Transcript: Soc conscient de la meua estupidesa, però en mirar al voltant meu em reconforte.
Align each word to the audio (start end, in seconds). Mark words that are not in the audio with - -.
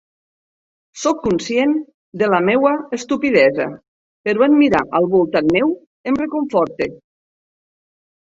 Soc 0.99 1.19
conscient 1.25 1.75
de 2.21 2.29
la 2.33 2.39
meua 2.45 2.71
estupidesa, 2.97 3.67
però 4.29 4.45
en 4.47 4.57
mirar 4.63 4.81
al 5.01 5.05
voltant 5.11 5.53
meu 5.57 5.69
em 6.13 6.17
reconforte. 6.23 6.89